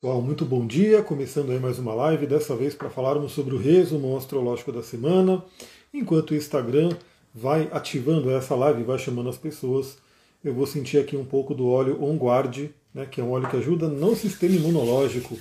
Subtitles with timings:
[0.00, 1.02] Pessoal, muito bom dia.
[1.02, 5.44] Começando aí mais uma live, dessa vez para falarmos sobre o resumo astrológico da semana.
[5.92, 6.90] Enquanto o Instagram
[7.34, 9.98] vai ativando essa live, vai chamando as pessoas,
[10.44, 13.50] eu vou sentir aqui um pouco do óleo On Guard, né, que é um óleo
[13.50, 15.36] que ajuda no sistema imunológico.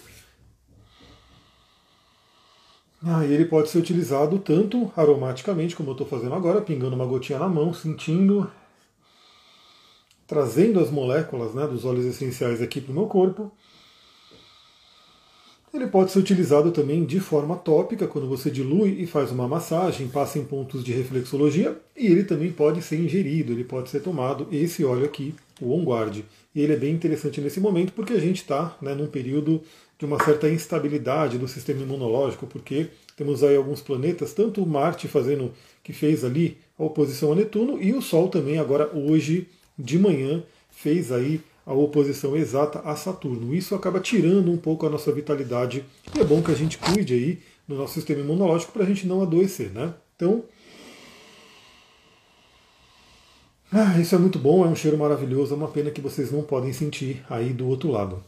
[3.05, 7.05] Ah, e ele pode ser utilizado tanto aromaticamente, como eu estou fazendo agora, pingando uma
[7.05, 8.50] gotinha na mão, sentindo,
[10.26, 13.52] trazendo as moléculas né, dos óleos essenciais aqui para o meu corpo
[15.73, 20.07] ele pode ser utilizado também de forma tópica, quando você dilui e faz uma massagem,
[20.07, 24.47] passa em pontos de reflexologia, e ele também pode ser ingerido, ele pode ser tomado,
[24.51, 26.23] esse óleo aqui, o On Guard.
[26.56, 29.61] E ele é bem interessante nesse momento porque a gente está né, num período
[30.00, 35.52] de uma certa instabilidade do sistema imunológico, porque temos aí alguns planetas, tanto Marte fazendo,
[35.84, 39.47] que fez ali a oposição a Netuno, e o Sol também agora hoje
[39.78, 43.53] de manhã fez aí a oposição exata a Saturno.
[43.53, 45.84] Isso acaba tirando um pouco a nossa vitalidade
[46.16, 49.06] e é bom que a gente cuide aí do nosso sistema imunológico para a gente
[49.06, 49.94] não adoecer, né?
[50.16, 50.46] Então,
[53.70, 56.42] ah, isso é muito bom, é um cheiro maravilhoso, é uma pena que vocês não
[56.42, 58.24] podem sentir aí do outro lado.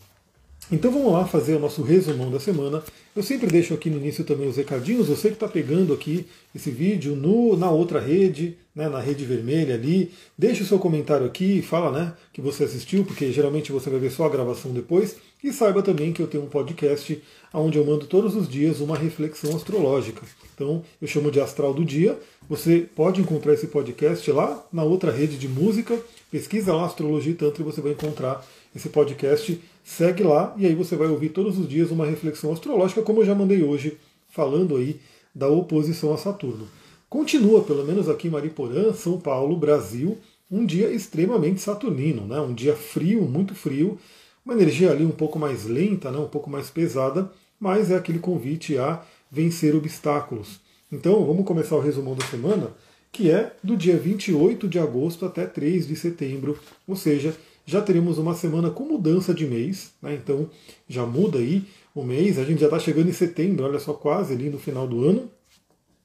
[0.69, 2.83] Então vamos lá fazer o nosso resumão da semana.
[3.15, 5.07] Eu sempre deixo aqui no início também os recadinhos.
[5.07, 9.75] Você que está pegando aqui esse vídeo no, na outra rede, né, na rede vermelha
[9.75, 13.99] ali, deixe o seu comentário aqui, fala né, que você assistiu, porque geralmente você vai
[13.99, 15.17] ver só a gravação depois.
[15.43, 17.21] E saiba também que eu tenho um podcast
[17.53, 20.21] onde eu mando todos os dias uma reflexão astrológica.
[20.55, 22.17] Então eu chamo de Astral do Dia.
[22.49, 25.99] Você pode encontrar esse podcast lá na outra rede de música.
[26.31, 29.61] Pesquisa lá Astrologia e Tantra e você vai encontrar esse podcast.
[29.83, 33.25] Segue lá e aí você vai ouvir todos os dias uma reflexão astrológica, como eu
[33.25, 33.97] já mandei hoje,
[34.29, 34.99] falando aí
[35.33, 36.67] da oposição a Saturno.
[37.09, 42.39] Continua, pelo menos aqui em Mariporã, São Paulo, Brasil, um dia extremamente saturnino, né?
[42.39, 43.97] um dia frio, muito frio,
[44.45, 46.19] uma energia ali um pouco mais lenta, né?
[46.19, 50.59] um pouco mais pesada, mas é aquele convite a vencer obstáculos.
[50.91, 52.71] Então vamos começar o resumão da semana,
[53.11, 58.19] que é do dia 28 de agosto até 3 de setembro, ou seja, já teremos
[58.19, 60.13] uma semana com mudança de mês, né?
[60.13, 60.47] então
[60.87, 61.63] já muda aí
[61.95, 64.87] o mês, a gente já está chegando em setembro, olha só, quase ali no final
[64.87, 65.29] do ano.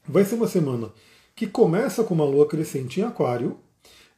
[0.06, 0.92] Vai ser uma semana
[1.34, 3.56] que começa com uma lua crescente em Aquário,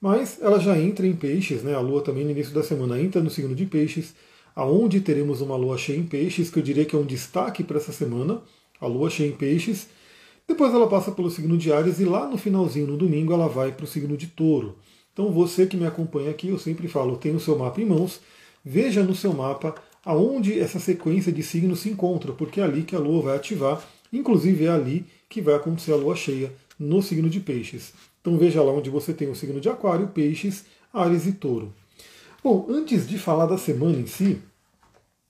[0.01, 1.75] mas ela já entra em Peixes, né?
[1.75, 4.15] a lua também no início da semana entra no signo de Peixes,
[4.55, 7.77] aonde teremos uma lua cheia em Peixes, que eu diria que é um destaque para
[7.77, 8.43] essa semana,
[8.81, 9.89] a lua cheia em Peixes.
[10.47, 13.73] Depois ela passa pelo signo de Ares e lá no finalzinho, no domingo, ela vai
[13.73, 14.77] para o signo de Touro.
[15.13, 18.21] Então você que me acompanha aqui, eu sempre falo, tem o seu mapa em mãos,
[18.65, 22.95] veja no seu mapa aonde essa sequência de signos se encontra, porque é ali que
[22.95, 27.29] a Lua vai ativar, inclusive é ali que vai acontecer a Lua cheia no signo
[27.29, 27.93] de Peixes.
[28.21, 31.73] Então veja lá onde você tem o signo de Aquário, Peixes, Ares e Touro.
[32.43, 34.39] Bom, antes de falar da semana em si,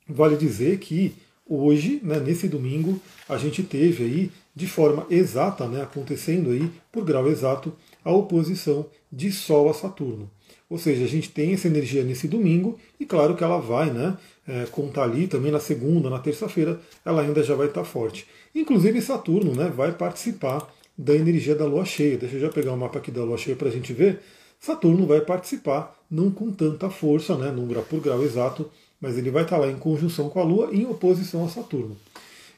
[0.09, 1.15] vale dizer que
[1.48, 7.04] hoje, né, nesse domingo, a gente teve aí de forma exata, né, acontecendo aí por
[7.04, 7.72] grau exato,
[8.04, 10.31] a oposição de Sol a Saturno.
[10.69, 14.16] Ou seja, a gente tem essa energia nesse domingo e claro que ela vai né,
[14.47, 18.27] é, contar ali também na segunda, na terça-feira, ela ainda já vai estar forte.
[18.55, 22.17] Inclusive Saturno né, vai participar da energia da lua cheia.
[22.17, 24.21] Deixa eu já pegar o mapa aqui da lua cheia para a gente ver.
[24.59, 28.71] Saturno vai participar, não com tanta força, né, num grau por grau exato,
[29.01, 31.97] mas ele vai estar lá em conjunção com a Lua em oposição a Saturno.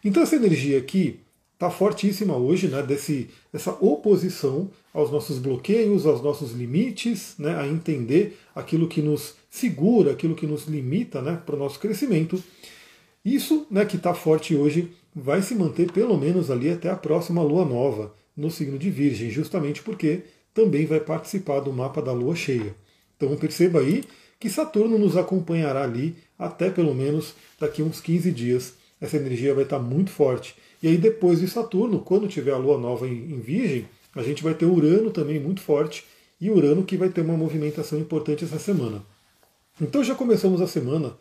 [0.05, 1.19] Então essa energia aqui
[1.55, 7.67] está fortíssima hoje, né, desse, dessa oposição aos nossos bloqueios, aos nossos limites, né, a
[7.67, 12.43] entender aquilo que nos segura, aquilo que nos limita né, para o nosso crescimento.
[13.25, 17.43] Isso né, que está forte hoje vai se manter pelo menos ali até a próxima
[17.43, 20.23] lua nova, no signo de Virgem, justamente porque
[20.55, 22.75] também vai participar do mapa da lua cheia.
[23.17, 24.05] Então perceba aí
[24.39, 28.75] que Saturno nos acompanhará ali até pelo menos daqui uns 15 dias.
[29.01, 30.55] Essa energia vai estar muito forte.
[30.81, 34.43] E aí depois de Saturno, quando tiver a lua nova em, em Virgem, a gente
[34.43, 36.05] vai ter Urano também muito forte,
[36.41, 39.03] e Urano que vai ter uma movimentação importante essa semana.
[39.81, 41.17] Então já começamos a semana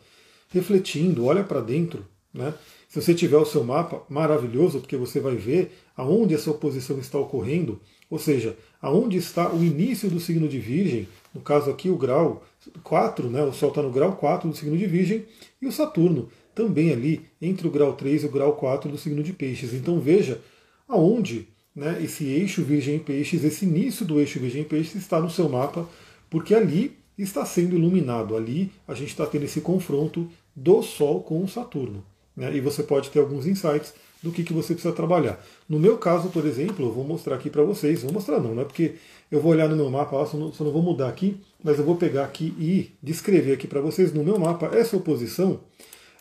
[0.50, 2.54] refletindo, olha para dentro, né?
[2.88, 7.18] Se você tiver o seu mapa, maravilhoso, porque você vai ver aonde essa oposição está
[7.18, 11.96] ocorrendo, ou seja, aonde está o início do signo de Virgem, no caso aqui o
[11.96, 12.42] grau
[12.82, 13.42] 4, né?
[13.42, 15.26] o Sol está no grau 4 do signo de Virgem,
[15.60, 19.22] e o Saturno também ali entre o grau 3 e o grau 4 do signo
[19.22, 19.74] de Peixes.
[19.74, 20.40] Então veja
[20.88, 25.48] aonde né, esse eixo Virgem Peixes, esse início do eixo Virgem Peixes está no seu
[25.48, 25.86] mapa,
[26.30, 31.42] porque ali está sendo iluminado, ali a gente está tendo esse confronto do Sol com
[31.42, 32.04] o Saturno.
[32.36, 33.92] Né, e você pode ter alguns insights
[34.22, 35.44] do que, que você precisa trabalhar.
[35.68, 38.62] No meu caso, por exemplo, eu vou mostrar aqui para vocês, vou mostrar não, não
[38.62, 38.94] é porque
[39.30, 41.84] eu vou olhar no meu mapa, só não, só não vou mudar aqui, mas eu
[41.84, 45.60] vou pegar aqui e descrever aqui para vocês no meu mapa essa oposição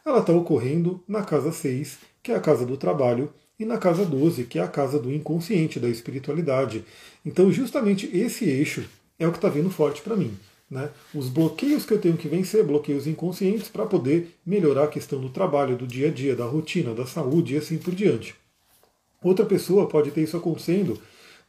[0.08, 3.30] ela está ocorrendo na casa 6, que é a casa do trabalho,
[3.60, 6.86] e na casa 12, que é a casa do inconsciente, da espiritualidade.
[7.26, 8.86] Então, justamente esse eixo
[9.20, 10.32] é o que está vindo forte para mim.
[10.69, 10.90] Né?
[11.14, 15.30] Os bloqueios que eu tenho que vencer, bloqueios inconscientes, para poder melhorar a questão do
[15.30, 18.36] trabalho, do dia a dia, da rotina, da saúde e assim por diante.
[19.24, 21.00] Outra pessoa pode ter isso acontecendo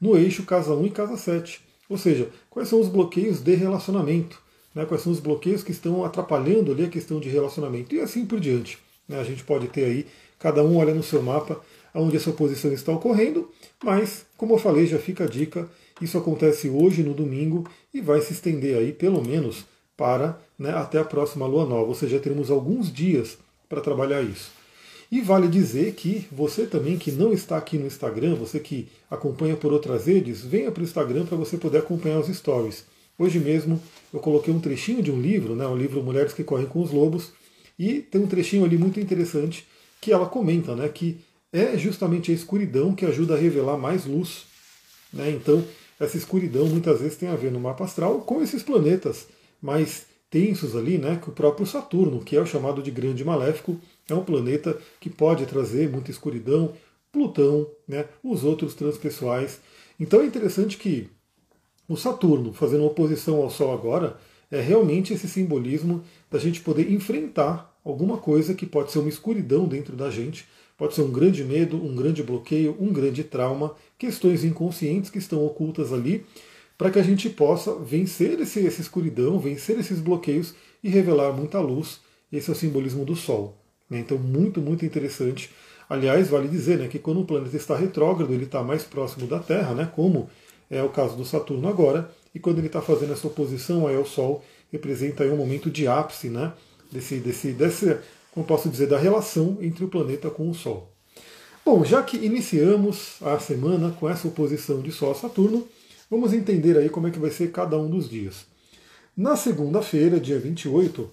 [0.01, 1.61] no eixo casa 1 e casa 7.
[1.89, 4.41] Ou seja, quais são os bloqueios de relacionamento?
[4.75, 4.87] Né?
[4.87, 7.95] Quais são os bloqueios que estão atrapalhando ali a questão de relacionamento?
[7.95, 8.79] E assim por diante.
[9.09, 9.19] Né?
[9.19, 10.07] A gente pode ter aí,
[10.39, 11.61] cada um olha no seu mapa
[11.95, 13.51] onde essa oposição está ocorrendo,
[13.83, 15.69] mas, como eu falei, já fica a dica,
[16.01, 17.69] isso acontece hoje, no domingo,
[17.99, 19.65] e vai se estender aí, pelo menos,
[19.97, 23.37] para né, até a próxima lua nova, ou seja, teremos alguns dias
[23.69, 24.51] para trabalhar isso.
[25.11, 29.57] E vale dizer que você também que não está aqui no Instagram, você que acompanha
[29.57, 32.85] por outras redes, venha para o Instagram para você poder acompanhar os stories.
[33.19, 33.81] Hoje mesmo
[34.13, 36.91] eu coloquei um trechinho de um livro, né, o livro Mulheres que Correm com os
[36.91, 37.33] Lobos,
[37.79, 39.67] e tem um trechinho ali muito interessante
[40.01, 41.19] que ela comenta né, que
[41.53, 44.45] é justamente a escuridão que ajuda a revelar mais luz.
[45.13, 45.31] Né?
[45.31, 45.65] Então,
[45.99, 49.27] essa escuridão muitas vezes tem a ver no mapa astral com esses planetas
[49.61, 53.77] mais tensos ali, né, que o próprio Saturno, que é o chamado de grande maléfico,
[54.09, 56.73] é um planeta que pode trazer muita escuridão,
[57.11, 59.61] Plutão, né, os outros transpessoais.
[59.99, 61.09] Então é interessante que
[61.89, 64.19] o Saturno fazendo oposição ao Sol agora
[64.51, 69.67] é realmente esse simbolismo da gente poder enfrentar alguma coisa que pode ser uma escuridão
[69.67, 70.47] dentro da gente,
[70.79, 75.45] pode ser um grande medo, um grande bloqueio, um grande trauma, questões inconscientes que estão
[75.45, 76.25] ocultas ali,
[76.79, 81.59] para que a gente possa vencer esse, essa escuridão, vencer esses bloqueios e revelar muita
[81.59, 81.99] luz.
[82.33, 83.57] Esse é o simbolismo do Sol.
[83.91, 83.99] Né?
[83.99, 85.51] Então, muito, muito interessante.
[85.91, 89.41] Aliás, vale dizer né, que quando o planeta está retrógrado, ele está mais próximo da
[89.41, 90.31] Terra, né, como
[90.71, 94.45] é o caso do Saturno agora, e quando ele está fazendo essa oposição ao Sol,
[94.71, 96.53] representa aí um momento de ápice né,
[96.93, 97.97] desse, desse, desse,
[98.39, 100.93] como posso dizer, da relação entre o planeta com o Sol.
[101.65, 105.67] Bom, já que iniciamos a semana com essa oposição de Sol a Saturno,
[106.09, 108.47] vamos entender aí como é que vai ser cada um dos dias.
[109.17, 111.11] Na segunda-feira, dia 28,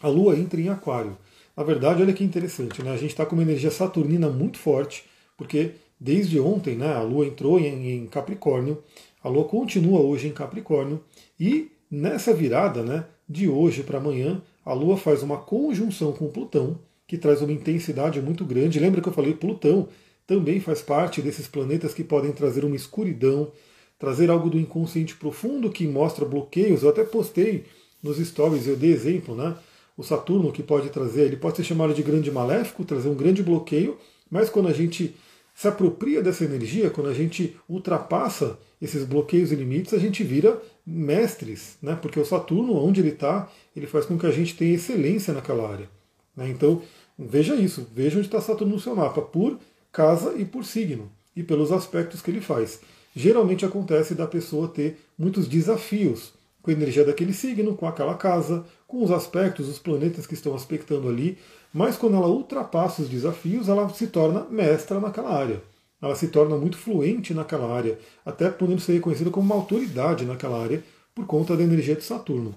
[0.00, 1.16] a Lua entra em Aquário.
[1.56, 2.90] Na verdade, olha que interessante, né?
[2.90, 5.04] A gente está com uma energia saturnina muito forte,
[5.38, 8.82] porque desde ontem né, a Lua entrou em, Capricórnio,
[9.22, 11.04] a Lua continua hoje em Capricórnio,
[11.38, 16.78] e nessa virada né, de hoje para amanhã, a Lua faz uma conjunção com Plutão,
[17.06, 18.80] que traz uma intensidade muito grande.
[18.80, 19.88] Lembra que eu falei Plutão
[20.26, 23.50] também faz parte desses planetas que podem trazer uma escuridão,
[23.98, 26.82] trazer algo do inconsciente profundo que mostra bloqueios.
[26.82, 27.64] Eu até postei
[28.02, 29.56] nos stories, eu dei exemplo, né?
[29.96, 33.42] o Saturno que pode trazer, ele pode ser chamado de grande maléfico, trazer um grande
[33.42, 33.96] bloqueio,
[34.30, 35.14] mas quando a gente
[35.62, 40.60] se apropria dessa energia, quando a gente ultrapassa esses bloqueios e limites, a gente vira
[40.84, 41.96] mestres, né?
[42.02, 45.70] porque o Saturno, onde ele está, ele faz com que a gente tenha excelência naquela
[45.70, 45.88] área.
[46.36, 46.48] Né?
[46.48, 46.82] Então,
[47.16, 49.56] veja isso, veja onde está Saturno no seu mapa, por
[49.92, 52.80] casa e por signo, e pelos aspectos que ele faz.
[53.14, 56.32] Geralmente acontece da pessoa ter muitos desafios
[56.62, 60.54] com a energia daquele signo, com aquela casa, com os aspectos, os planetas que estão
[60.54, 61.36] aspectando ali,
[61.74, 65.62] mas quando ela ultrapassa os desafios, ela se torna mestra naquela área.
[66.00, 70.62] Ela se torna muito fluente naquela área, até podendo ser reconhecida como uma autoridade naquela
[70.62, 70.82] área
[71.14, 72.54] por conta da energia de Saturno.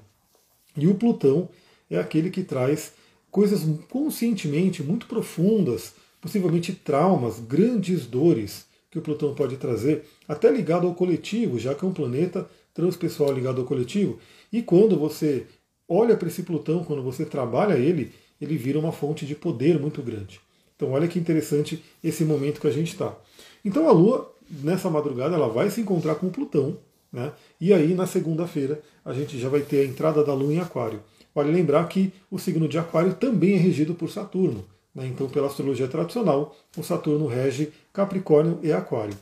[0.76, 1.50] E o Plutão
[1.90, 2.94] é aquele que traz
[3.32, 10.88] coisas conscientemente muito profundas, possivelmente traumas, grandes dores que o Plutão pode trazer, até ligado
[10.88, 14.20] ao coletivo, já que é um planeta transpessoal ligado ao coletivo.
[14.54, 15.48] E quando você
[15.88, 20.04] olha para esse Plutão, quando você trabalha ele, ele vira uma fonte de poder muito
[20.04, 20.40] grande.
[20.76, 23.16] Então olha que interessante esse momento que a gente está.
[23.64, 26.78] Então a Lua, nessa madrugada, ela vai se encontrar com o Plutão,
[27.12, 27.32] né?
[27.60, 31.02] e aí na segunda-feira a gente já vai ter a entrada da Lua em Aquário.
[31.34, 34.66] Vale lembrar que o signo de Aquário também é regido por Saturno.
[34.94, 35.08] Né?
[35.08, 39.18] Então, pela astrologia tradicional, o Saturno rege Capricórnio e Aquário.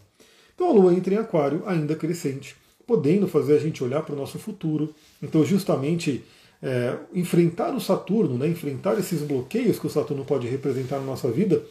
[0.53, 4.17] Então a Lua entra em Aquário, ainda crescente podendo fazer a gente olhar para o
[4.17, 4.93] nosso futuro.
[5.21, 6.23] Então, justamente,
[6.61, 11.29] é, enfrentar o Saturno, né, enfrentar esses bloqueios que o Saturno pode representar na nossa
[11.31, 11.61] vida,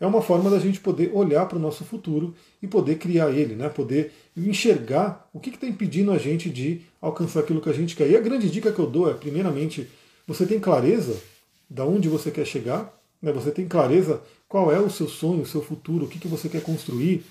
[0.00, 3.54] é uma forma da gente poder olhar para o nosso futuro e poder criar ele,
[3.54, 7.94] né, poder enxergar o que está impedindo a gente de alcançar aquilo que a gente
[7.94, 8.10] quer.
[8.10, 9.88] E a grande dica que eu dou é, primeiramente,
[10.26, 11.16] você tem clareza
[11.70, 15.46] da onde você quer chegar, né, você tem clareza qual é o seu sonho, o
[15.46, 17.24] seu futuro, o que, que você quer construir,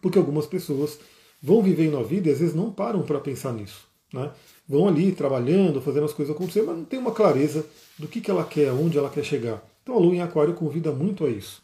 [0.00, 0.98] porque algumas pessoas
[1.46, 3.86] vão vivendo a vida e às vezes não param para pensar nisso.
[4.12, 4.28] Né?
[4.68, 7.64] Vão ali trabalhando, fazendo as coisas acontecer, mas não tem uma clareza
[7.96, 9.64] do que, que ela quer, onde ela quer chegar.
[9.80, 11.62] Então a Lua em Aquário convida muito a isso.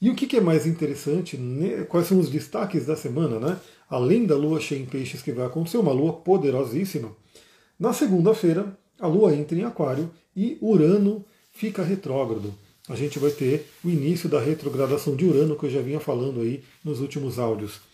[0.00, 1.84] E o que, que é mais interessante, né?
[1.84, 3.60] quais são os destaques da semana, né?
[3.90, 7.12] Além da Lua cheia em peixes que vai acontecer, uma Lua poderosíssima.
[7.78, 11.22] Na segunda-feira, a Lua entra em Aquário e Urano
[11.52, 12.54] fica retrógrado.
[12.88, 16.40] A gente vai ter o início da retrogradação de Urano, que eu já vinha falando
[16.40, 17.89] aí nos últimos áudios.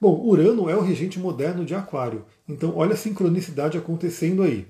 [0.00, 2.24] Bom, Urano é o regente moderno de Aquário.
[2.48, 4.66] Então, olha a sincronicidade acontecendo aí.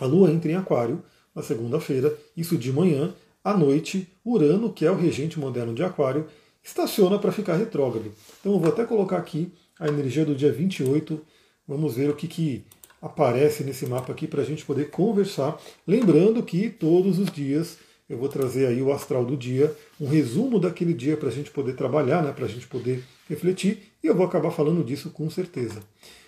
[0.00, 1.02] A Lua entra em Aquário
[1.34, 3.14] na segunda-feira, isso de manhã.
[3.44, 6.26] À noite, Urano, que é o regente moderno de Aquário,
[6.62, 8.12] estaciona para ficar retrógrado.
[8.40, 11.20] Então eu vou até colocar aqui a energia do dia 28.
[11.66, 12.64] Vamos ver o que, que
[13.00, 15.60] aparece nesse mapa aqui para a gente poder conversar.
[15.86, 20.58] Lembrando que todos os dias eu vou trazer aí o astral do dia, um resumo
[20.58, 24.14] daquele dia para a gente poder trabalhar, né, para a gente poder refletir, e eu
[24.14, 25.80] vou acabar falando disso com certeza.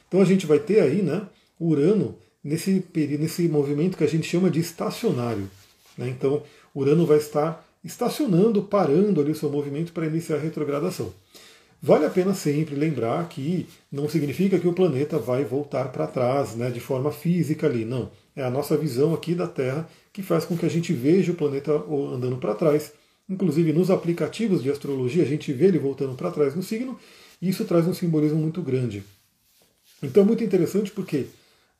[0.08, 1.26] Então a gente vai ter aí né,
[1.58, 5.50] Urano nesse, nesse movimento que a gente chama de estacionário.
[5.98, 6.08] Né?
[6.08, 6.42] Então
[6.74, 11.12] Urano vai estar estacionando, parando ali o seu movimento para iniciar a retrogradação.
[11.86, 16.56] Vale a pena sempre lembrar que não significa que o planeta vai voltar para trás
[16.56, 18.10] né, de forma física ali, não.
[18.34, 21.34] É a nossa visão aqui da Terra que faz com que a gente veja o
[21.34, 22.92] planeta andando para trás.
[23.28, 26.98] Inclusive nos aplicativos de astrologia a gente vê ele voltando para trás no signo,
[27.48, 29.04] isso traz um simbolismo muito grande.
[30.02, 31.26] Então é muito interessante porque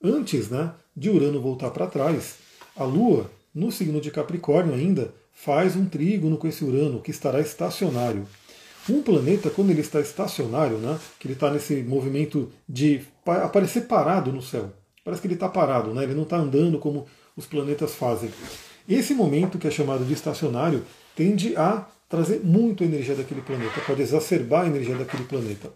[0.02, 2.36] antes né, de Urano voltar para trás,
[2.76, 7.40] a Lua, no signo de Capricórnio ainda, faz um trígono com esse Urano que estará
[7.40, 8.26] estacionário.
[8.88, 14.30] Um planeta, quando ele está estacionário, né, que ele está nesse movimento de aparecer parado
[14.32, 17.06] no céu, parece que ele está parado, né, ele não está andando como
[17.36, 18.30] os planetas fazem.
[18.88, 20.84] Esse momento, que é chamado de estacionário,
[21.16, 25.72] tende a trazer muito energia daquele planeta, pode exacerbar a energia daquele planeta.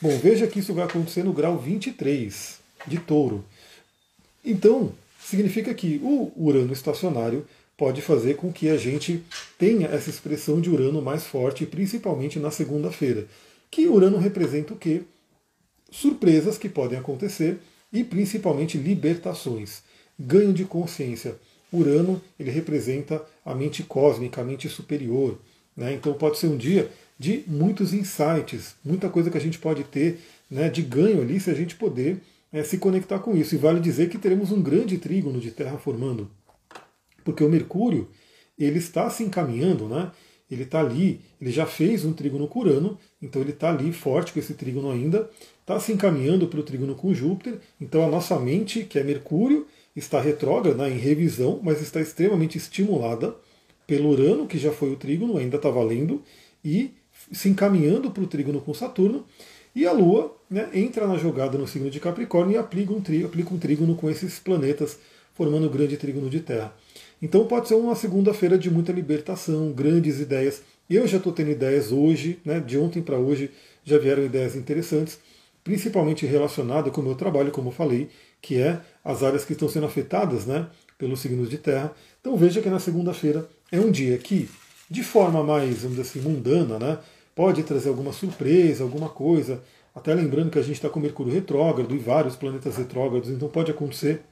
[0.00, 3.44] Bom, veja que isso vai acontecer no grau 23 de touro.
[4.42, 9.22] Então, significa que o Urano estacionário pode fazer com que a gente
[9.58, 13.26] tenha essa expressão de Urano mais forte, principalmente na segunda-feira.
[13.70, 15.02] Que Urano representa o quê?
[15.90, 17.58] Surpresas que podem acontecer
[17.92, 19.82] e principalmente libertações,
[20.18, 21.36] ganho de consciência.
[21.70, 25.38] Urano ele representa a mente cósmica, a mente superior.
[25.76, 25.94] Né?
[25.94, 30.20] Então pode ser um dia de muitos insights, muita coisa que a gente pode ter
[30.50, 32.20] né, de ganho ali se a gente poder
[32.52, 33.54] é, se conectar com isso.
[33.54, 36.30] E vale dizer que teremos um grande trígono de Terra formando
[37.26, 38.08] porque o Mercúrio
[38.56, 40.12] ele está se encaminhando, né?
[40.48, 44.32] Ele está ali, ele já fez um trígono com Urano, então ele está ali forte
[44.32, 45.28] com esse trígono ainda,
[45.60, 49.66] está se encaminhando para o trígono com Júpiter, então a nossa mente, que é Mercúrio,
[49.96, 53.34] está retrógrada, né, em revisão, mas está extremamente estimulada
[53.86, 56.22] pelo Urano, que já foi o trígono, ainda está valendo,
[56.64, 56.92] e
[57.32, 59.24] se encaminhando para o trígono com Saturno,
[59.74, 63.24] e a Lua né, entra na jogada no signo de Capricórnio e aplica um, tri,
[63.24, 64.98] aplica um trígono com esses planetas,
[65.34, 66.74] formando o grande trígono de Terra.
[67.20, 70.62] Então pode ser uma segunda-feira de muita libertação, grandes ideias.
[70.88, 73.50] Eu já estou tendo ideias hoje, né, de ontem para hoje
[73.84, 75.18] já vieram ideias interessantes,
[75.62, 78.08] principalmente relacionadas com o meu trabalho, como eu falei,
[78.40, 81.92] que é as áreas que estão sendo afetadas né, pelos signos de terra.
[82.20, 84.48] Então veja que na segunda-feira é um dia que,
[84.90, 86.98] de forma mais, vamos dizer assim, mundana, né,
[87.34, 89.62] pode trazer alguma surpresa, alguma coisa.
[89.94, 93.70] Até lembrando que a gente está com Mercúrio retrógrado e vários planetas retrógrados, então pode
[93.70, 94.22] acontecer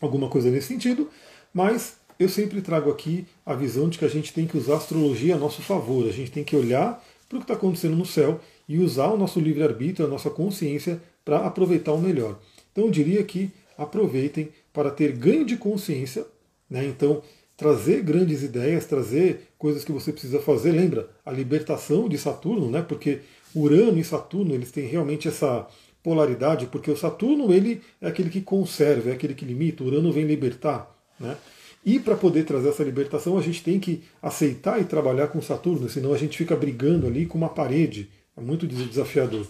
[0.00, 1.08] alguma coisa nesse sentido,
[1.52, 4.76] mas eu sempre trago aqui a visão de que a gente tem que usar a
[4.78, 8.06] astrologia a nosso favor, a gente tem que olhar para o que está acontecendo no
[8.06, 12.38] céu e usar o nosso livre-arbítrio, a nossa consciência para aproveitar o melhor.
[12.72, 16.26] Então eu diria que aproveitem para ter ganho de consciência,
[16.68, 16.84] né?
[16.84, 17.22] então
[17.58, 20.70] trazer grandes ideias, trazer coisas que você precisa fazer.
[20.70, 22.80] Lembra a libertação de Saturno, né?
[22.80, 23.18] porque
[23.54, 25.66] Urano e Saturno eles têm realmente essa
[26.00, 30.24] polaridade, porque o Saturno ele é aquele que conserva, é aquele que limita, Urano vem
[30.24, 30.96] libertar.
[31.18, 31.36] Né?
[31.84, 35.88] E para poder trazer essa libertação, a gente tem que aceitar e trabalhar com Saturno,
[35.88, 38.08] senão a gente fica brigando ali com uma parede.
[38.36, 39.44] É muito desafiador.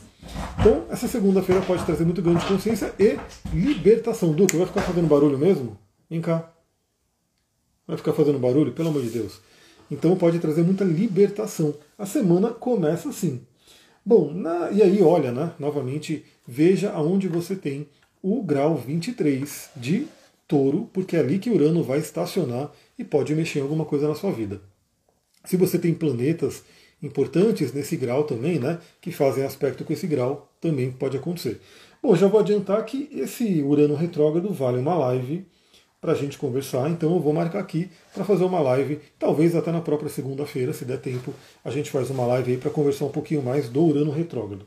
[0.59, 3.19] Então, essa segunda-feira pode trazer muito ganho de consciência e
[3.53, 4.33] libertação.
[4.33, 5.77] Duque, vai ficar fazendo barulho mesmo?
[6.09, 6.58] Vem cá.
[7.89, 8.73] Vai ficar fazendo barulho?
[8.73, 9.41] Pelo amor de Deus.
[9.91, 11.75] Então pode trazer muita libertação.
[11.97, 13.41] A semana começa assim.
[14.05, 17.89] Bom, na, e aí, olha, né, novamente, veja aonde você tem
[18.23, 20.07] o grau 23 de
[20.47, 24.15] touro, porque é ali que Urano vai estacionar e pode mexer em alguma coisa na
[24.15, 24.61] sua vida.
[25.45, 26.63] Se você tem planetas
[27.03, 31.61] importantes nesse grau também, né, que fazem aspecto com esse grau, também pode acontecer.
[32.03, 35.47] Bom, já vou adiantar que esse Urano retrógrado vale uma live
[36.01, 39.73] para a gente conversar, então eu vou marcar aqui para fazer uma live, talvez até
[39.73, 43.11] na própria segunda-feira, se der tempo, a gente faz uma live aí para conversar um
[43.11, 44.65] pouquinho mais do Urano retrógrado.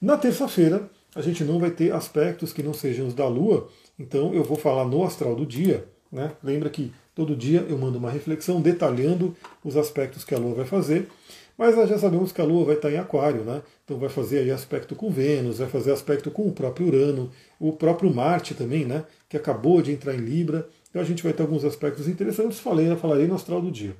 [0.00, 3.68] Na terça-feira, a gente não vai ter aspectos que não sejam os da Lua,
[3.98, 5.86] então eu vou falar no astral do dia.
[6.10, 6.32] Né?
[6.42, 10.66] Lembra que todo dia eu mando uma reflexão detalhando os aspectos que a Lua vai
[10.66, 11.08] fazer.
[11.56, 13.62] Mas nós já sabemos que a Lua vai estar em Aquário, né?
[13.84, 17.30] Então vai fazer aí aspecto com Vênus, vai fazer aspecto com o próprio Urano,
[17.60, 19.04] o próprio Marte também, né?
[19.28, 20.68] Que acabou de entrar em Libra.
[20.90, 23.94] Então a gente vai ter alguns aspectos interessantes, falei, falarei no astral do dia.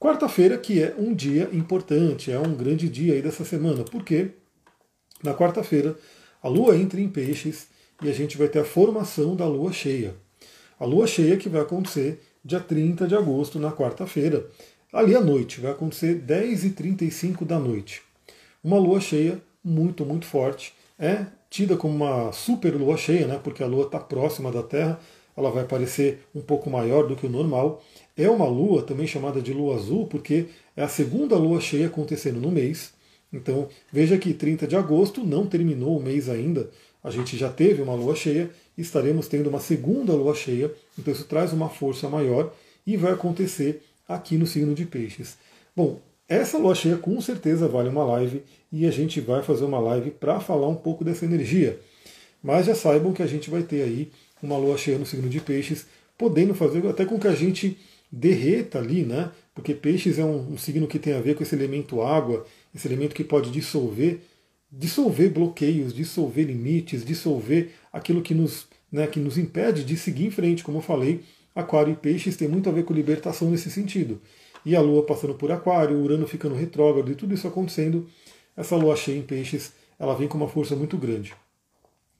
[0.00, 4.30] Quarta-feira, que é um dia importante, é um grande dia aí dessa semana, porque
[5.22, 5.94] na quarta-feira
[6.42, 7.68] a Lua entra em peixes
[8.02, 10.14] e a gente vai ter a formação da Lua cheia.
[10.78, 14.46] A Lua cheia que vai acontecer dia 30 de agosto, na quarta-feira,
[14.92, 18.02] ali à noite, vai acontecer 10h35 da noite.
[18.62, 20.74] Uma lua cheia muito, muito forte.
[20.98, 25.00] É tida como uma super lua cheia, né, porque a lua está próxima da Terra,
[25.36, 27.82] ela vai parecer um pouco maior do que o normal.
[28.16, 32.40] É uma lua também chamada de lua azul, porque é a segunda lua cheia acontecendo
[32.40, 32.92] no mês.
[33.32, 36.70] Então veja que 30 de agosto não terminou o mês ainda,
[37.02, 41.24] a gente já teve uma lua cheia, estaremos tendo uma segunda lua cheia, então isso
[41.24, 42.52] traz uma força maior
[42.86, 45.38] e vai acontecer aqui no signo de Peixes.
[45.74, 49.78] Bom, essa lua cheia com certeza vale uma live e a gente vai fazer uma
[49.78, 51.78] live para falar um pouco dessa energia.
[52.42, 54.10] Mas já saibam que a gente vai ter aí
[54.42, 55.86] uma lua cheia no signo de Peixes,
[56.18, 57.78] podendo fazer até com que a gente
[58.10, 59.30] derreta ali, né?
[59.54, 62.88] Porque Peixes é um, um signo que tem a ver com esse elemento água, esse
[62.88, 64.20] elemento que pode dissolver,
[64.70, 70.30] dissolver bloqueios, dissolver limites, dissolver aquilo que nos, né, que nos impede de seguir em
[70.30, 71.20] frente, como eu falei,
[71.60, 74.20] Aquário e Peixes tem muito a ver com libertação nesse sentido.
[74.64, 78.06] E a Lua passando por Aquário, Urano ficando retrógrado e tudo isso acontecendo,
[78.56, 81.34] essa Lua cheia em Peixes, ela vem com uma força muito grande.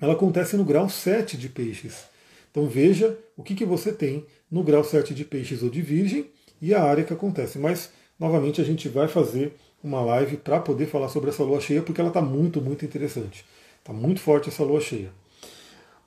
[0.01, 2.05] Ela acontece no grau 7 de Peixes.
[2.51, 6.27] Então veja o que, que você tem no grau 7 de Peixes ou de Virgem
[6.61, 7.59] e a área que acontece.
[7.59, 11.83] Mas, novamente, a gente vai fazer uma live para poder falar sobre essa lua cheia,
[11.83, 13.45] porque ela está muito, muito interessante.
[13.79, 15.11] Está muito forte essa lua cheia.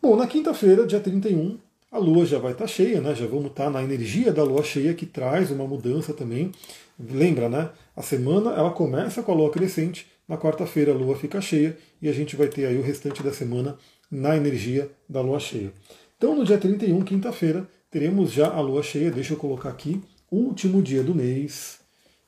[0.01, 1.57] Bom, na quinta-feira, dia 31,
[1.93, 3.13] a lua já vai estar tá cheia, né?
[3.13, 6.51] Já vamos estar tá na energia da lua cheia que traz uma mudança também.
[6.99, 7.69] Lembra, né?
[7.95, 12.09] A semana ela começa com a lua crescente, na quarta-feira a lua fica cheia e
[12.09, 13.77] a gente vai ter aí o restante da semana
[14.09, 15.71] na energia da lua cheia.
[16.17, 19.11] Então no dia 31, quinta-feira, teremos já a lua cheia.
[19.11, 21.77] Deixa eu colocar aqui, último dia do mês,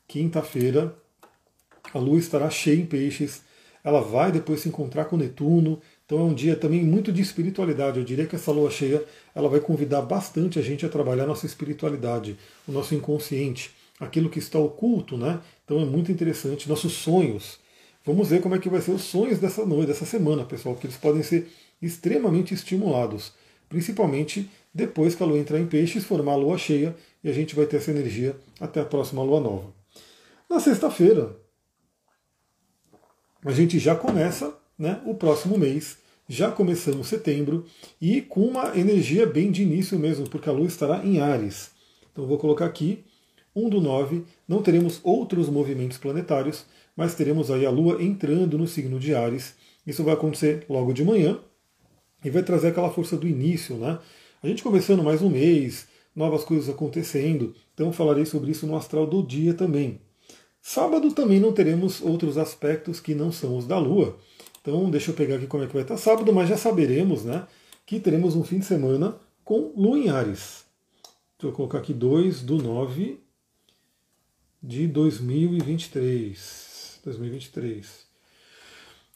[0.07, 0.95] quinta-feira,
[1.91, 3.41] a lua estará cheia em peixes.
[3.83, 7.99] Ela vai depois se encontrar com Netuno, então é um dia também muito de espiritualidade.
[7.99, 9.03] Eu diria que essa lua cheia
[9.35, 14.39] ela vai convidar bastante a gente a trabalhar nossa espiritualidade, o nosso inconsciente, aquilo que
[14.39, 15.41] está oculto, né?
[15.63, 16.69] Então é muito interessante.
[16.69, 17.59] Nossos sonhos.
[18.05, 20.87] Vamos ver como é que vai ser os sonhos dessa noite, dessa semana, pessoal, porque
[20.87, 23.33] eles podem ser extremamente estimulados,
[23.67, 27.55] principalmente depois que a lua entrar em peixes, formar a lua cheia e a gente
[27.55, 29.73] vai ter essa energia até a próxima lua nova.
[30.49, 31.35] Na sexta-feira,
[33.43, 35.97] a gente já começa né, o próximo mês.
[36.27, 37.65] Já começamos setembro
[38.01, 41.69] e com uma energia bem de início mesmo, porque a Lua estará em Ares.
[42.11, 43.03] Então vou colocar aqui
[43.55, 46.65] 1 do 9, não teremos outros movimentos planetários,
[46.97, 49.53] mas teremos aí a Lua entrando no signo de Ares.
[49.85, 51.39] Isso vai acontecer logo de manhã
[52.23, 53.99] e vai trazer aquela força do início, né?
[54.41, 59.05] A gente começando mais um mês, novas coisas acontecendo, então falarei sobre isso no astral
[59.05, 60.01] do dia também.
[60.59, 64.17] Sábado também não teremos outros aspectos que não são os da Lua.
[64.65, 67.45] Então, deixa eu pegar aqui como é que vai estar sábado, mas já saberemos né,
[67.85, 70.65] que teremos um fim de semana com Lua em Ares.
[71.37, 73.19] Deixa eu colocar aqui 2 do 9
[74.63, 76.99] de 2023.
[77.05, 78.07] 2023.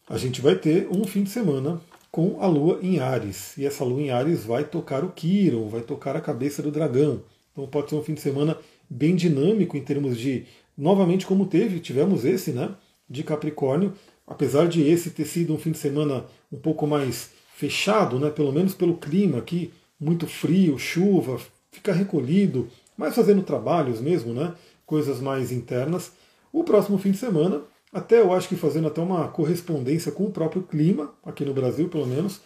[0.08, 1.82] A gente vai ter um fim de semana
[2.12, 3.58] com a Lua em Ares.
[3.58, 7.24] E essa Lua em Ares vai tocar o Quiron, vai tocar a cabeça do dragão.
[7.52, 8.56] Então pode ser um fim de semana
[8.88, 10.46] bem dinâmico em termos de,
[10.78, 12.76] novamente como teve, tivemos esse, né?
[13.10, 13.96] De Capricórnio,
[14.30, 18.54] apesar de esse ter sido um fim de semana um pouco mais fechado, né, pelo
[18.54, 21.40] menos pelo clima aqui, muito frio, chuva,
[21.72, 24.54] fica recolhido, mas fazendo trabalhos mesmo, né,
[24.86, 26.12] coisas mais internas.
[26.54, 30.32] O próximo fim de semana, até eu acho que fazendo até uma correspondência com o
[30.32, 32.40] próprio clima, aqui no Brasil pelo menos,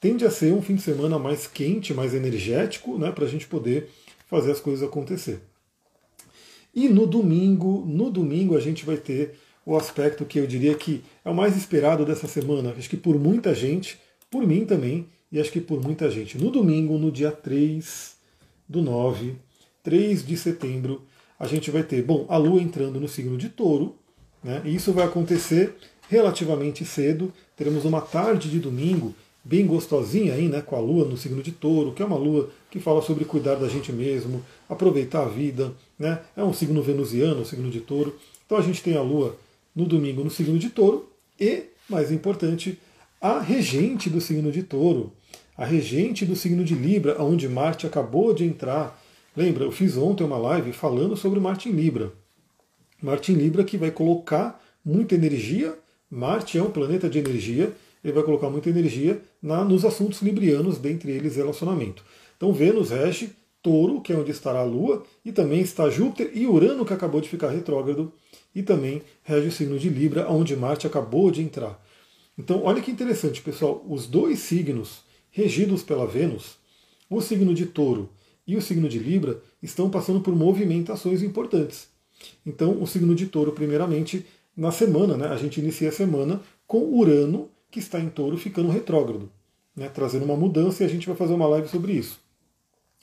[0.00, 3.46] tende a ser um fim de semana mais quente, mais energético, né, para a gente
[3.46, 3.88] poder
[4.26, 5.40] fazer as coisas acontecer.
[6.74, 11.04] E no domingo, no domingo a gente vai ter o aspecto que eu diria que
[11.22, 13.98] é o mais esperado dessa semana, acho que por muita gente,
[14.30, 16.38] por mim também, e acho que por muita gente.
[16.38, 18.14] No domingo, no dia 3
[18.66, 19.34] do 9,
[19.82, 21.02] 3 de setembro,
[21.38, 23.94] a gente vai ter, bom, a Lua entrando no signo de touro,
[24.42, 24.62] né?
[24.64, 25.76] E isso vai acontecer
[26.08, 27.30] relativamente cedo.
[27.54, 31.52] Teremos uma tarde de domingo bem gostosinha aí, né, com a lua no signo de
[31.52, 35.74] touro, que é uma lua que fala sobre cuidar da gente mesmo, aproveitar a vida,
[35.98, 36.20] né?
[36.34, 38.18] É um signo venusiano, o signo de touro.
[38.46, 39.36] Então a gente tem a lua
[39.78, 42.76] no domingo no signo de touro e, mais importante,
[43.20, 45.12] a regente do signo de touro,
[45.56, 49.00] a regente do signo de Libra, onde Marte acabou de entrar.
[49.36, 52.12] Lembra, eu fiz ontem uma live falando sobre Marte em Libra.
[53.00, 55.78] Marte em Libra que vai colocar muita energia,
[56.10, 60.78] Marte é um planeta de energia, ele vai colocar muita energia na, nos assuntos librianos,
[60.78, 62.02] dentre eles relacionamento.
[62.36, 63.30] Então Vênus rege
[63.62, 67.20] Touro, que é onde estará a Lua, e também está Júpiter e Urano, que acabou
[67.20, 68.12] de ficar retrógrado,
[68.58, 71.80] e também rege o signo de Libra, onde Marte acabou de entrar.
[72.36, 73.84] Então, olha que interessante, pessoal.
[73.88, 76.56] Os dois signos regidos pela Vênus,
[77.08, 78.10] o signo de Touro
[78.44, 81.88] e o signo de Libra, estão passando por movimentações importantes.
[82.44, 86.80] Então, o signo de Touro, primeiramente, na semana, né, a gente inicia a semana com
[86.80, 89.30] Urano, que está em Touro, ficando retrógrado,
[89.76, 92.18] né, trazendo uma mudança, e a gente vai fazer uma live sobre isso.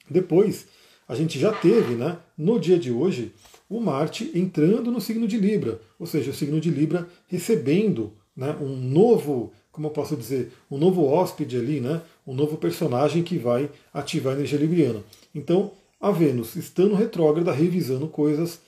[0.09, 0.67] Depois,
[1.07, 3.31] a gente já teve, né, no dia de hoje,
[3.69, 8.55] o Marte entrando no signo de Libra, ou seja, o signo de Libra recebendo né,
[8.61, 13.37] um novo, como eu posso dizer, um novo hóspede ali, né, um novo personagem que
[13.37, 15.03] vai ativar a energia libriana.
[15.33, 18.59] Então, a Vênus, estando retrógrada, revisando coisas,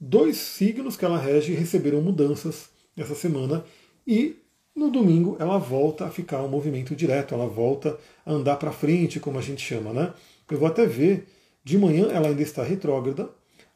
[0.00, 3.64] dois signos que ela rege receberam mudanças essa semana
[4.06, 4.36] e
[4.74, 9.20] no domingo ela volta a ficar um movimento direto, ela volta a andar para frente,
[9.20, 10.14] como a gente chama, né?
[10.50, 11.26] Eu vou até ver,
[11.62, 13.28] de manhã ela ainda está retrógrada,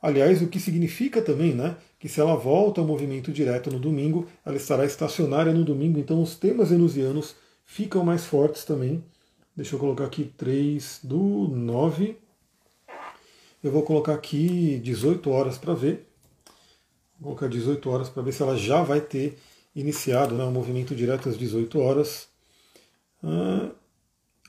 [0.03, 4.27] Aliás, o que significa também, né, que se ela volta ao movimento direto no domingo,
[4.45, 9.05] ela estará estacionária no domingo, então os temas venusianos ficam mais fortes também.
[9.55, 12.17] Deixa eu colocar aqui 3 do 9.
[13.63, 16.09] Eu vou colocar aqui 18 horas para ver.
[17.21, 19.39] Vou colocar 18 horas para ver se ela já vai ter
[19.77, 22.29] iniciado né, o movimento direto às 18 horas.
[23.23, 23.71] Ah,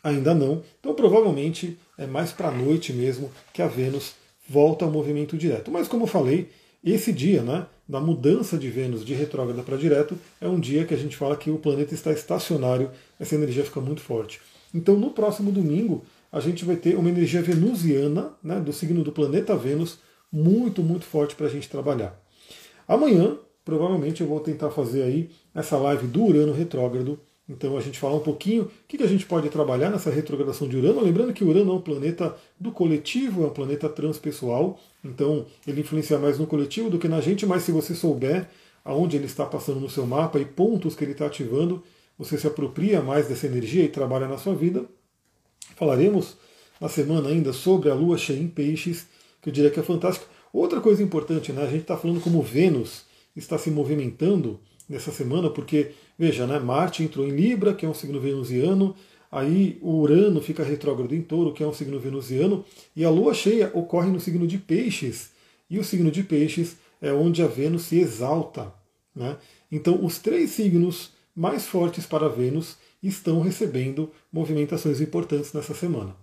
[0.04, 0.64] ainda não.
[0.80, 4.16] Então provavelmente é mais para a noite mesmo que a Vênus
[4.54, 5.72] volta ao movimento direto.
[5.72, 6.50] Mas como eu falei,
[6.84, 10.94] esse dia, né, da mudança de Vênus de retrógrada para direto, é um dia que
[10.94, 14.40] a gente fala que o planeta está estacionário, essa energia fica muito forte.
[14.72, 19.12] Então no próximo domingo a gente vai ter uma energia venusiana, né, do signo do
[19.12, 19.98] planeta Vênus,
[20.32, 22.20] muito, muito forte para a gente trabalhar.
[22.88, 28.00] Amanhã, provavelmente, eu vou tentar fazer aí essa live do Urano retrógrado, então a gente
[28.00, 31.02] fala um pouquinho o que, que a gente pode trabalhar nessa retrogradação de Urano.
[31.02, 36.18] Lembrando que Urano é um planeta do coletivo, é um planeta transpessoal, então ele influencia
[36.18, 38.48] mais no coletivo do que na gente, mas se você souber
[38.86, 41.84] aonde ele está passando no seu mapa e pontos que ele está ativando,
[42.18, 44.86] você se apropria mais dessa energia e trabalha na sua vida.
[45.76, 46.38] Falaremos
[46.80, 49.08] na semana ainda sobre a lua cheia em peixes,
[49.42, 50.26] que eu diria que é fantástica.
[50.52, 51.64] Outra coisa importante, né?
[51.64, 57.04] a gente está falando como Vênus está se movimentando nessa semana, porque, veja, né, Marte
[57.04, 58.96] entrou em Libra, que é um signo venusiano,
[59.32, 62.64] aí o Urano fica retrógrado em Touro, que é um signo venusiano,
[62.96, 65.32] e a Lua cheia ocorre no signo de Peixes,
[65.70, 68.74] e o signo de Peixes é onde a Vênus se exalta.
[69.16, 69.38] Né?
[69.72, 76.16] Então, os três signos mais fortes para Vênus estão recebendo movimentações importantes nessa semana.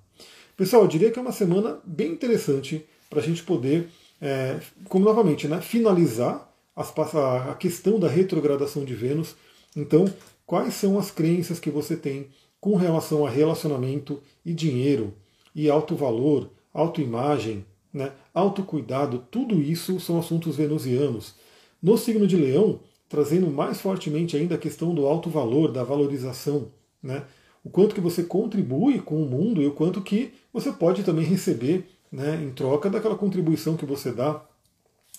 [0.57, 3.89] Pessoal, eu diria que é uma semana bem interessante para a gente poder,
[4.21, 9.35] é, como novamente, né, finalizar a questão da retrogradação de Vênus.
[9.77, 10.13] Então,
[10.47, 12.29] quais são as crenças que você tem
[12.61, 15.15] com relação a relacionamento e dinheiro,
[15.55, 21.35] e alto valor, autoimagem, né, autocuidado, tudo isso são assuntos venusianos.
[21.83, 26.69] No signo de Leão, trazendo mais fortemente ainda a questão do alto valor, da valorização,
[27.03, 27.25] né,
[27.65, 31.25] o quanto que você contribui com o mundo e o quanto que você pode também
[31.25, 34.43] receber né, em troca daquela contribuição que você dá.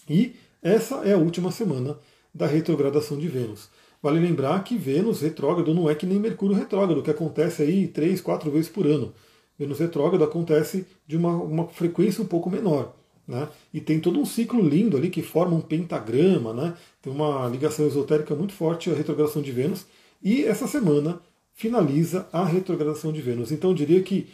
[0.10, 1.98] E essa é a última semana
[2.34, 3.70] da retrogradação de Vênus.
[4.02, 8.20] Vale lembrar que Vênus retrógrado não é que nem Mercúrio retrógrado, que acontece aí três,
[8.20, 9.14] quatro vezes por ano.
[9.60, 12.96] Vênus retrógrado acontece de uma, uma frequência um pouco menor.
[13.28, 13.48] Né?
[13.72, 16.74] E tem todo um ciclo lindo ali que forma um pentagrama, né?
[17.02, 19.86] tem uma ligação esotérica muito forte a retrogradação de Vênus.
[20.22, 21.22] E essa semana
[21.54, 23.52] finaliza a retrogradação de Vênus.
[23.52, 24.28] Então eu diria que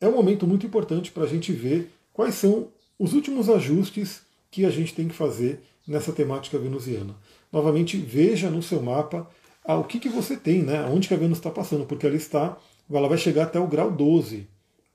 [0.00, 4.64] é um momento muito importante para a gente ver quais são os últimos ajustes que
[4.64, 7.14] a gente tem que fazer nessa temática venusiana.
[7.52, 9.28] Novamente, veja no seu mapa
[9.64, 10.84] ah, o que, que você tem, né?
[10.84, 12.56] onde que a Vênus está passando, porque ela está,
[12.90, 14.46] ela vai chegar até o grau 12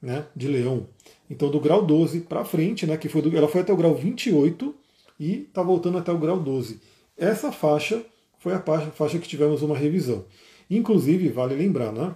[0.02, 0.88] né, de Leão.
[1.30, 3.94] Então, do grau 12 para frente, né, que foi do, ela foi até o grau
[3.94, 4.74] 28
[5.20, 6.80] e está voltando até o grau 12.
[7.18, 8.02] Essa faixa
[8.40, 8.62] foi a
[8.92, 10.26] faixa que tivemos uma revisão.
[10.70, 12.16] Inclusive, vale lembrar, né,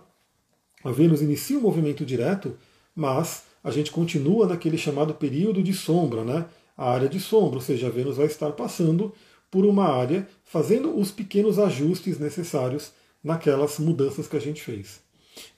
[0.84, 2.58] a Vênus inicia o um movimento direto,
[2.96, 6.46] mas a gente continua naquele chamado período de sombra, né?
[6.78, 9.14] a área de sombra, ou seja, a Vênus vai estar passando
[9.56, 12.92] por uma área, fazendo os pequenos ajustes necessários
[13.24, 15.00] naquelas mudanças que a gente fez.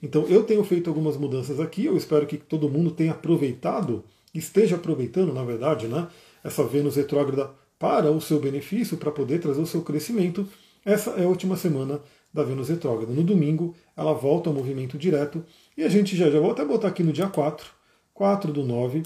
[0.00, 4.76] Então eu tenho feito algumas mudanças aqui, eu espero que todo mundo tenha aproveitado, esteja
[4.76, 6.06] aproveitando, na verdade, né,
[6.44, 10.48] essa Vênus retrógrada para o seu benefício, para poder trazer o seu crescimento.
[10.84, 12.00] Essa é a última semana
[12.32, 13.12] da Vênus retrógrada.
[13.12, 15.44] No domingo, ela volta ao movimento direto
[15.76, 17.66] e a gente já, já vou até botar aqui no dia 4,
[18.14, 19.02] 4 do 9,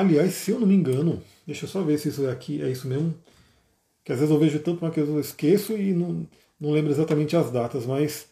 [0.00, 2.88] Aliás, se eu não me engano, deixa eu só ver se isso aqui é isso
[2.88, 3.14] mesmo.
[4.04, 6.26] Que às vezes eu vejo tanto, mas que eu esqueço e não,
[6.60, 8.28] não lembro exatamente as datas, mas.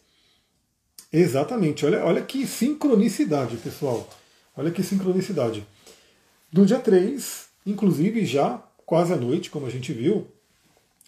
[1.11, 4.07] Exatamente, olha, olha que sincronicidade, pessoal.
[4.55, 5.65] Olha que sincronicidade.
[6.51, 10.27] No dia 3, inclusive já quase à noite, como a gente viu,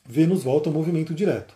[0.06, 1.54] Vênus volta ao movimento direto.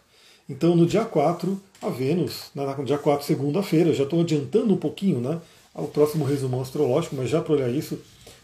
[0.48, 5.20] Então, no dia 4, a Vênus, no dia 4, segunda-feira, já estou adiantando um pouquinho
[5.20, 5.40] né,
[5.74, 8.00] ao próximo resumo astrológico, mas já para olhar isso,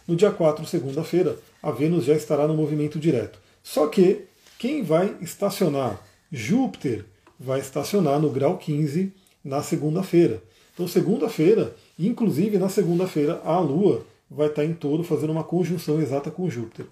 [0.07, 3.39] no dia 4, segunda-feira, a Vênus já estará no movimento direto.
[3.63, 4.25] Só que
[4.61, 5.99] quem vai estacionar?
[6.31, 7.03] Júpiter
[7.39, 9.11] vai estacionar no grau 15
[9.43, 10.39] na segunda-feira.
[10.71, 16.29] Então, segunda-feira, inclusive na segunda-feira, a Lua vai estar em touro fazendo uma conjunção exata
[16.29, 16.85] com Júpiter.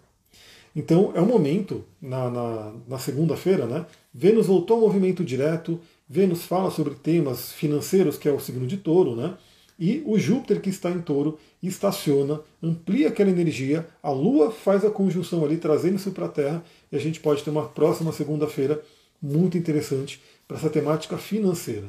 [0.75, 3.85] Então é o momento, na, na, na segunda-feira, né?
[4.11, 5.79] Vênus voltou ao movimento direto,
[6.09, 9.35] Vênus fala sobre temas financeiros, que é o signo de touro, né?
[9.79, 14.89] E o Júpiter que está em touro estaciona, amplia aquela energia, a Lua faz a
[14.89, 18.83] conjunção ali, trazendo isso para a Terra, e a gente pode ter uma próxima segunda-feira
[19.21, 21.87] muito interessante para essa temática financeira.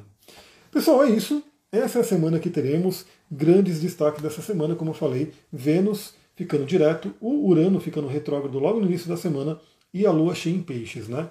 [0.70, 1.42] Pessoal, é isso.
[1.72, 3.06] Essa é a semana que teremos.
[3.28, 8.80] Grandes destaques dessa semana, como eu falei, Vênus ficando direto, o Urano ficando retrógrado logo
[8.80, 9.60] no início da semana
[9.92, 11.08] e a Lua cheia em peixes.
[11.08, 11.28] Né?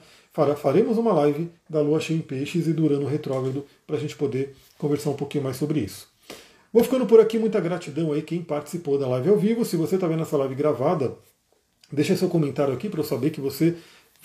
[0.57, 4.15] Faremos uma live da Lua cheia em peixes e do Urano retrógrado para a gente
[4.15, 6.08] poder conversar um pouquinho mais sobre isso.
[6.71, 9.65] Vou ficando por aqui, muita gratidão aí quem participou da live ao vivo.
[9.65, 11.15] Se você está vendo essa live gravada,
[11.91, 13.75] deixa seu comentário aqui para eu saber que você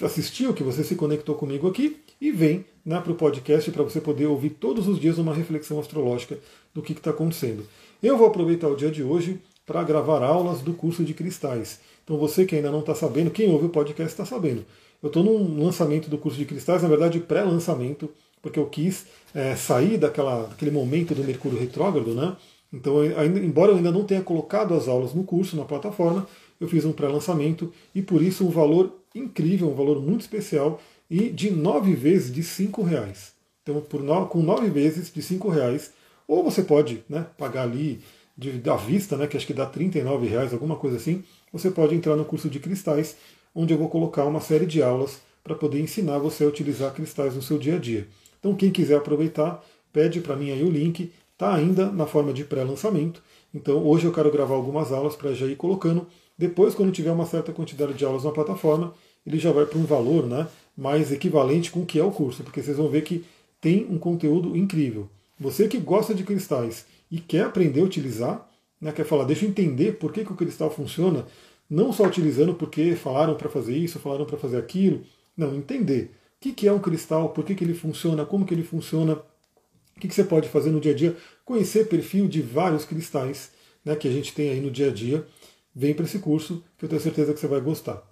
[0.02, 3.98] assistiu, que você se conectou comigo aqui e vem né, para o podcast para você
[3.98, 6.38] poder ouvir todos os dias uma reflexão astrológica
[6.74, 7.66] do que está acontecendo.
[8.02, 11.80] Eu vou aproveitar o dia de hoje para gravar aulas do curso de cristais.
[12.04, 14.66] Então você que ainda não está sabendo, quem ouve o podcast está sabendo.
[15.02, 18.11] Eu estou num lançamento do curso de cristais, na verdade pré-lançamento,
[18.44, 22.37] porque eu quis é, sair daquela, daquele momento do Mercúrio retrógrado, né?
[22.70, 26.26] Então, ainda, embora eu ainda não tenha colocado as aulas no curso, na plataforma,
[26.61, 30.78] eu fiz um pré-lançamento e por isso um valor incrível, um valor muito especial
[31.09, 33.33] e de nove vezes de cinco reais.
[33.62, 35.92] Então, por no, com nove vezes de cinco reais,
[36.28, 38.02] ou você pode né, pagar ali
[38.37, 41.94] de, da vista, né, que acho que dá 39 reais, alguma coisa assim, você pode
[41.94, 43.16] entrar no curso de cristais,
[43.54, 47.35] onde eu vou colocar uma série de aulas para poder ensinar você a utilizar cristais
[47.35, 48.07] no seu dia a dia.
[48.44, 52.44] Então quem quiser aproveitar, pede para mim aí o link, está ainda na forma de
[52.44, 53.22] pré-lançamento.
[53.54, 56.07] Então hoje eu quero gravar algumas aulas para já ir colocando.
[56.37, 58.92] Depois, quando tiver uma certa quantidade de aulas na plataforma,
[59.26, 62.42] ele já vai para um valor né, mais equivalente com o que é o curso,
[62.42, 63.24] porque vocês vão ver que
[63.62, 65.09] tem um conteúdo incrível.
[65.40, 68.46] Você que gosta de cristais e quer aprender a utilizar,
[68.78, 71.24] né, quer falar, deixa eu entender por que, que o cristal funciona,
[71.70, 75.00] não só utilizando porque falaram para fazer isso, falaram para fazer aquilo,
[75.35, 76.11] não, entender
[76.44, 80.00] que, que é um cristal, por que, que ele funciona, como que ele funciona, o
[80.00, 83.52] que, que você pode fazer no dia a dia, conhecer perfil de vários cristais
[83.83, 85.26] né, que a gente tem aí no dia a dia,
[85.74, 88.02] vem para esse curso que eu tenho certeza que você vai gostar.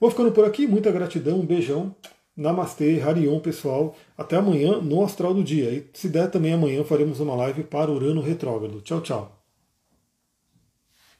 [0.00, 1.94] Vou ficando por aqui, muita gratidão, um beijão.
[2.36, 3.96] Namastê, Harion, pessoal.
[4.18, 5.70] Até amanhã no Astral do Dia.
[5.70, 8.82] E se der também amanhã faremos uma live para Urano Retrógrado.
[8.82, 9.35] Tchau, tchau.